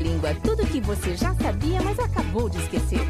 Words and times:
Língua. 0.00 0.34
Tudo 0.42 0.66
que 0.66 0.80
você 0.80 1.16
já 1.16 1.34
sabia, 1.34 1.82
mas 1.82 1.98
acabou 1.98 2.48
de 2.48 2.58
esquecer. 2.58 3.00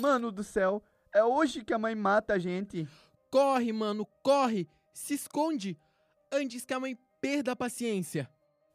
Mano 0.00 0.32
do 0.32 0.42
céu, 0.42 0.82
é 1.14 1.22
hoje 1.22 1.62
que 1.62 1.74
a 1.74 1.78
mãe 1.78 1.94
mata 1.94 2.34
a 2.34 2.38
gente. 2.38 2.88
Corre, 3.30 3.72
mano, 3.72 4.06
corre! 4.22 4.66
Se 4.92 5.14
esconde 5.14 5.76
antes 6.32 6.64
que 6.64 6.72
a 6.72 6.80
mãe 6.80 6.98
perda 7.20 7.52
a 7.52 7.56
paciência. 7.56 8.28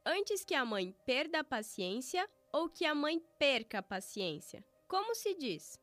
Antes 0.06 0.46
que 0.46 0.54
a 0.54 0.64
mãe 0.64 0.96
perda 1.06 1.40
a 1.40 1.44
paciência 1.44 2.30
ou 2.54 2.70
que 2.70 2.86
a 2.86 2.94
mãe 2.94 3.20
perca 3.40 3.80
a 3.80 3.84
paciência? 3.84 4.64
Como 4.88 5.16
se 5.16 5.34
diz? 5.34 5.80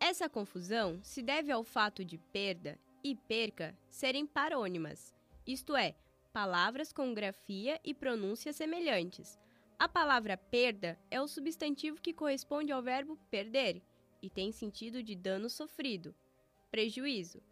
Essa 0.00 0.28
confusão 0.28 1.00
se 1.02 1.22
deve 1.22 1.52
ao 1.52 1.62
fato 1.62 2.04
de 2.04 2.16
perda 2.16 2.78
e 3.02 3.14
perca 3.14 3.76
serem 3.90 4.26
parônimas, 4.26 5.14
isto 5.46 5.74
é, 5.74 5.94
palavras 6.32 6.92
com 6.92 7.12
grafia 7.12 7.80
e 7.84 7.92
pronúncia 7.92 8.52
semelhantes. 8.52 9.38
A 9.78 9.88
palavra 9.88 10.36
perda 10.36 10.98
é 11.10 11.20
o 11.20 11.26
substantivo 11.26 12.00
que 12.00 12.12
corresponde 12.12 12.72
ao 12.72 12.82
verbo 12.82 13.18
perder 13.30 13.82
e 14.22 14.30
tem 14.30 14.52
sentido 14.52 15.02
de 15.02 15.16
dano 15.16 15.50
sofrido, 15.50 16.14
prejuízo. 16.70 17.42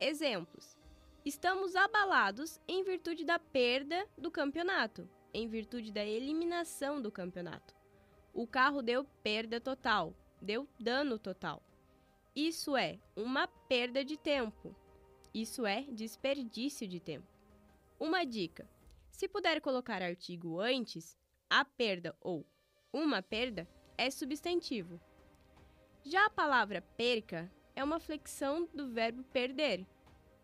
Exemplos: 0.00 0.78
Estamos 1.24 1.76
abalados 1.76 2.60
em 2.66 2.82
virtude 2.82 3.24
da 3.24 3.38
perda 3.38 4.08
do 4.16 4.30
campeonato, 4.30 5.08
em 5.32 5.46
virtude 5.46 5.92
da 5.92 6.04
eliminação 6.04 7.00
do 7.00 7.12
campeonato. 7.12 7.74
O 8.32 8.46
carro 8.46 8.82
deu 8.82 9.04
perda 9.22 9.60
total, 9.60 10.14
deu 10.40 10.68
dano 10.80 11.18
total. 11.18 11.62
Isso 12.34 12.76
é 12.76 12.98
uma 13.14 13.46
perda 13.46 14.04
de 14.04 14.16
tempo. 14.16 14.74
Isso 15.34 15.66
é 15.66 15.82
desperdício 15.82 16.86
de 16.86 17.00
tempo. 17.00 17.26
Uma 17.98 18.24
dica: 18.24 18.70
se 19.10 19.26
puder 19.26 19.60
colocar 19.60 20.00
artigo 20.00 20.60
antes, 20.60 21.18
a 21.50 21.64
perda 21.64 22.16
ou 22.20 22.46
uma 22.92 23.20
perda 23.20 23.68
é 23.98 24.08
substantivo. 24.12 25.00
Já 26.04 26.26
a 26.26 26.30
palavra 26.30 26.80
perca 26.96 27.50
é 27.74 27.82
uma 27.82 27.98
flexão 27.98 28.68
do 28.72 28.88
verbo 28.88 29.24
perder. 29.24 29.84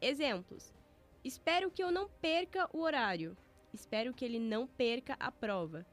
Exemplos: 0.01 0.75
Espero 1.23 1.71
que 1.71 1.85
eu 1.85 1.93
não 1.93 2.09
perca 2.09 2.69
o 2.77 2.81
horário. 2.81 3.37
Espero 3.73 4.13
que 4.13 4.25
ele 4.25 4.41
não 4.41 4.67
perca 4.67 5.17
a 5.21 5.31
prova. 5.31 5.87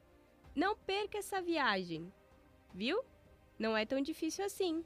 Não 0.56 0.76
perca 0.76 1.20
essa 1.20 1.40
viagem. 1.40 2.12
Viu? 2.74 3.04
Não 3.60 3.78
é 3.78 3.86
tão 3.86 4.02
difícil 4.02 4.44
assim. 4.44 4.84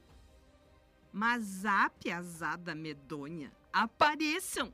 Mas 1.12 1.66
a 1.66 1.90
piazada 1.90 2.74
medonha, 2.74 3.52
apareçam! 3.72 4.72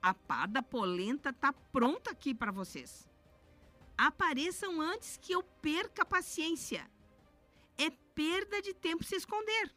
A 0.00 0.14
pá 0.14 0.46
da 0.46 0.62
polenta 0.62 1.32
tá 1.32 1.52
pronta 1.52 2.10
aqui 2.10 2.34
para 2.34 2.50
vocês. 2.50 3.08
Apareçam 3.96 4.80
antes 4.80 5.16
que 5.16 5.32
eu 5.32 5.42
perca 5.42 6.02
a 6.02 6.06
paciência. 6.06 6.90
É 7.78 7.90
perda 7.90 8.60
de 8.60 8.74
tempo 8.74 9.04
se 9.04 9.16
esconder. 9.16 9.74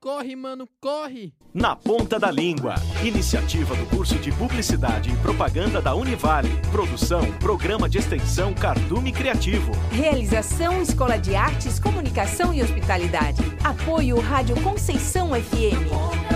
Corre, 0.00 0.34
mano, 0.34 0.66
corre! 0.80 1.34
Na 1.52 1.76
Ponta 1.76 2.18
da 2.18 2.30
Língua. 2.30 2.74
Iniciativa 3.04 3.76
do 3.76 3.84
curso 3.84 4.14
de 4.14 4.32
Publicidade 4.32 5.10
e 5.10 5.16
Propaganda 5.18 5.82
da 5.82 5.94
Univale. 5.94 6.48
Produção, 6.72 7.30
Programa 7.34 7.86
de 7.86 7.98
Extensão 7.98 8.54
Cardume 8.54 9.12
Criativo. 9.12 9.72
Realização 9.90 10.80
Escola 10.80 11.18
de 11.18 11.34
Artes, 11.34 11.78
Comunicação 11.78 12.54
e 12.54 12.62
Hospitalidade. 12.62 13.42
Apoio 13.62 14.18
Rádio 14.18 14.58
Conceição 14.62 15.32
FM. 15.34 16.29